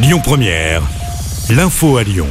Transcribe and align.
Lyon 0.00 0.20
Première, 0.22 0.80
l'info 1.50 1.96
à 1.96 2.04
Lyon. 2.04 2.28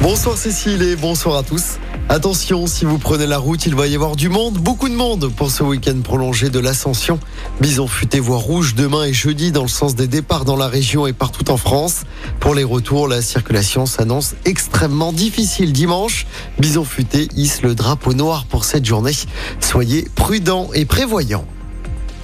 Bonsoir 0.00 0.38
Cécile 0.38 0.82
et 0.82 0.94
bonsoir 0.94 1.36
à 1.36 1.42
tous. 1.42 1.78
Attention, 2.08 2.68
si 2.68 2.84
vous 2.84 2.98
prenez 2.98 3.26
la 3.26 3.38
route, 3.38 3.66
il 3.66 3.74
va 3.74 3.88
y 3.88 3.96
avoir 3.96 4.14
du 4.14 4.28
monde, 4.28 4.58
beaucoup 4.58 4.88
de 4.88 4.94
monde 4.94 5.28
pour 5.34 5.50
ce 5.50 5.64
week-end 5.64 6.00
prolongé 6.04 6.48
de 6.48 6.60
l'Ascension. 6.60 7.18
Bison 7.60 7.88
futé 7.88 8.20
voie 8.20 8.36
rouge 8.36 8.76
demain 8.76 9.02
et 9.02 9.12
jeudi 9.12 9.50
dans 9.50 9.62
le 9.62 9.68
sens 9.68 9.96
des 9.96 10.06
départs 10.06 10.44
dans 10.44 10.56
la 10.56 10.68
région 10.68 11.08
et 11.08 11.12
partout 11.12 11.50
en 11.50 11.56
France. 11.56 12.04
Pour 12.38 12.54
les 12.54 12.62
retours, 12.62 13.08
la 13.08 13.20
circulation 13.20 13.84
s'annonce 13.84 14.36
extrêmement 14.44 15.12
difficile 15.12 15.72
dimanche. 15.72 16.28
Bison 16.60 16.84
futé 16.84 17.26
hisse 17.34 17.62
le 17.62 17.74
drapeau 17.74 18.14
noir 18.14 18.44
pour 18.44 18.64
cette 18.64 18.84
journée. 18.84 19.16
Soyez 19.58 20.08
prudents 20.14 20.70
et 20.72 20.84
prévoyants. 20.84 21.46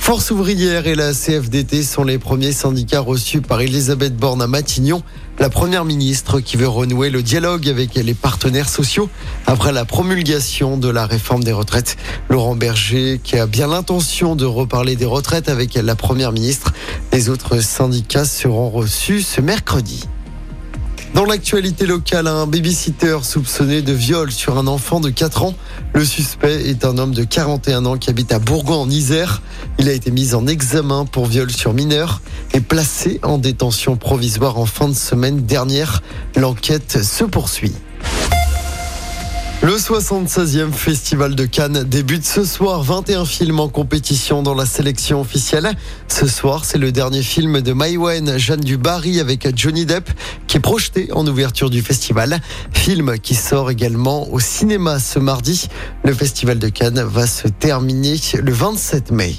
Force 0.08 0.30
ouvrière 0.30 0.86
et 0.86 0.94
la 0.94 1.12
CFDT 1.12 1.82
sont 1.82 2.02
les 2.02 2.16
premiers 2.16 2.52
syndicats 2.52 3.00
reçus 3.00 3.42
par 3.42 3.60
Elisabeth 3.60 4.16
Borne 4.16 4.40
à 4.40 4.46
Matignon, 4.46 5.02
la 5.38 5.50
première 5.50 5.84
ministre 5.84 6.40
qui 6.40 6.56
veut 6.56 6.66
renouer 6.66 7.10
le 7.10 7.22
dialogue 7.22 7.68
avec 7.68 7.94
les 7.94 8.14
partenaires 8.14 8.70
sociaux 8.70 9.10
après 9.46 9.70
la 9.70 9.84
promulgation 9.84 10.78
de 10.78 10.88
la 10.88 11.04
réforme 11.04 11.44
des 11.44 11.52
retraites. 11.52 11.98
Laurent 12.30 12.56
Berger 12.56 13.20
qui 13.22 13.36
a 13.36 13.44
bien 13.44 13.66
l'intention 13.66 14.34
de 14.34 14.46
reparler 14.46 14.96
des 14.96 15.04
retraites 15.04 15.50
avec 15.50 15.74
la 15.74 15.94
première 15.94 16.32
ministre. 16.32 16.72
Les 17.12 17.28
autres 17.28 17.60
syndicats 17.60 18.24
seront 18.24 18.70
reçus 18.70 19.20
ce 19.20 19.42
mercredi. 19.42 20.08
Dans 21.18 21.24
l'actualité 21.24 21.84
locale, 21.84 22.28
un 22.28 22.46
babysitter 22.46 23.18
soupçonné 23.24 23.82
de 23.82 23.92
viol 23.92 24.30
sur 24.30 24.56
un 24.56 24.68
enfant 24.68 25.00
de 25.00 25.10
4 25.10 25.42
ans. 25.42 25.54
Le 25.92 26.04
suspect 26.04 26.68
est 26.68 26.84
un 26.84 26.96
homme 26.96 27.12
de 27.12 27.24
41 27.24 27.86
ans 27.86 27.96
qui 27.96 28.08
habite 28.08 28.30
à 28.30 28.38
Bourgoin 28.38 28.76
en 28.76 28.88
Isère. 28.88 29.42
Il 29.80 29.88
a 29.88 29.92
été 29.92 30.12
mis 30.12 30.36
en 30.36 30.46
examen 30.46 31.06
pour 31.06 31.26
viol 31.26 31.50
sur 31.50 31.74
mineur 31.74 32.22
et 32.54 32.60
placé 32.60 33.18
en 33.24 33.36
détention 33.36 33.96
provisoire 33.96 34.60
en 34.60 34.66
fin 34.66 34.86
de 34.86 34.94
semaine 34.94 35.40
dernière. 35.40 36.04
L'enquête 36.36 37.02
se 37.02 37.24
poursuit. 37.24 37.74
Le 39.60 39.74
76e 39.74 40.70
Festival 40.70 41.34
de 41.34 41.44
Cannes 41.44 41.82
débute 41.82 42.24
ce 42.24 42.44
soir. 42.44 42.84
21 42.84 43.24
films 43.24 43.58
en 43.58 43.68
compétition 43.68 44.40
dans 44.40 44.54
la 44.54 44.64
sélection 44.64 45.20
officielle. 45.20 45.72
Ce 46.06 46.28
soir, 46.28 46.64
c'est 46.64 46.78
le 46.78 46.92
dernier 46.92 47.22
film 47.22 47.60
de 47.60 47.72
Maïwen, 47.72 48.38
Jeanne 48.38 48.60
du 48.60 48.76
Barry 48.76 49.18
avec 49.18 49.48
Johnny 49.58 49.84
Depp 49.84 50.10
qui 50.46 50.58
est 50.58 50.60
projeté 50.60 51.08
en 51.12 51.26
ouverture 51.26 51.70
du 51.70 51.82
festival. 51.82 52.40
Film 52.72 53.18
qui 53.18 53.34
sort 53.34 53.68
également 53.72 54.32
au 54.32 54.38
cinéma 54.38 55.00
ce 55.00 55.18
mardi. 55.18 55.68
Le 56.04 56.14
Festival 56.14 56.60
de 56.60 56.68
Cannes 56.68 57.02
va 57.02 57.26
se 57.26 57.48
terminer 57.48 58.16
le 58.40 58.52
27 58.52 59.10
mai. 59.10 59.34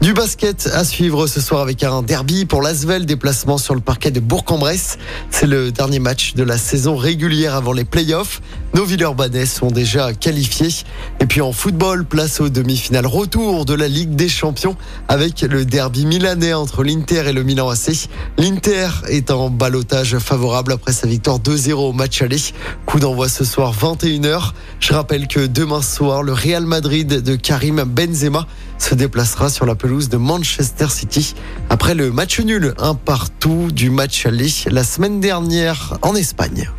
Du 0.00 0.14
basket 0.14 0.70
à 0.74 0.84
suivre 0.84 1.26
ce 1.26 1.40
soir 1.40 1.60
avec 1.60 1.82
un 1.82 2.02
derby 2.02 2.44
pour 2.44 2.62
l'Asvel, 2.62 3.04
déplacement 3.04 3.58
sur 3.58 3.74
le 3.74 3.80
parquet 3.80 4.12
de 4.12 4.20
Bourg-en-Bresse. 4.20 4.96
C'est 5.32 5.48
le 5.48 5.72
dernier 5.72 5.98
match 5.98 6.34
de 6.34 6.44
la 6.44 6.56
saison 6.56 6.94
régulière 6.94 7.56
avant 7.56 7.72
les 7.72 7.84
playoffs. 7.84 8.40
Nos 8.74 8.84
Villeurbanais 8.84 9.44
sont 9.44 9.72
déjà 9.72 10.12
qualifiés. 10.12 10.84
Et 11.18 11.26
puis 11.26 11.40
en 11.40 11.50
football, 11.50 12.04
place 12.04 12.40
aux 12.40 12.48
demi-finales 12.48 13.08
retour 13.08 13.64
de 13.64 13.74
la 13.74 13.88
Ligue 13.88 14.14
des 14.14 14.28
Champions 14.28 14.76
avec 15.08 15.40
le 15.40 15.64
derby 15.64 16.06
milanais 16.06 16.54
entre 16.54 16.84
l'Inter 16.84 17.24
et 17.26 17.32
le 17.32 17.42
Milan 17.42 17.68
AC. 17.68 18.08
L'Inter 18.36 18.88
est 19.08 19.32
en 19.32 19.50
balotage 19.50 20.16
favorable 20.18 20.70
après 20.70 20.92
sa 20.92 21.08
victoire 21.08 21.40
2-0 21.40 21.72
au 21.72 21.92
match 21.92 22.22
aller. 22.22 22.40
Coup 22.86 23.00
d'envoi 23.00 23.28
ce 23.28 23.44
soir 23.44 23.74
21h. 23.74 24.52
Je 24.78 24.92
rappelle 24.92 25.26
que 25.26 25.44
demain 25.44 25.82
soir, 25.82 26.22
le 26.22 26.32
Real 26.32 26.66
Madrid 26.66 27.08
de 27.08 27.34
Karim 27.34 27.82
Benzema 27.82 28.46
se 28.78 28.94
déplacera 28.94 29.50
sur 29.50 29.66
la 29.66 29.74
pelouse 29.74 29.87
de 29.88 30.16
Manchester 30.18 30.88
City 30.90 31.34
après 31.70 31.94
le 31.94 32.12
match 32.12 32.40
nul 32.40 32.74
un 32.78 32.94
partout 32.94 33.70
du 33.72 33.88
match 33.88 34.26
aller 34.26 34.50
la 34.66 34.84
semaine 34.84 35.18
dernière 35.18 35.96
en 36.02 36.14
Espagne. 36.14 36.70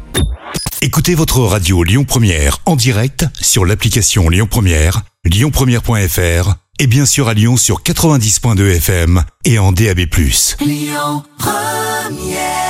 Écoutez 0.81 1.15
votre 1.15 1.39
radio 1.39 1.83
Lyon 1.83 2.05
Première 2.05 2.59
en 2.65 2.75
direct 2.75 3.25
sur 3.41 3.65
l'application 3.65 4.29
Lyon 4.29 4.47
Première, 4.49 5.01
lyonpremière.fr 5.25 6.53
et 6.77 6.87
bien 6.87 7.05
sûr 7.05 7.27
à 7.27 7.33
Lyon 7.33 7.57
sur 7.57 7.81
90.2 7.81 8.75
FM 8.75 9.23
et 9.43 9.57
en 9.57 9.71
DAB+. 9.71 10.01
Lyon 10.61 11.23
Première 11.39 12.68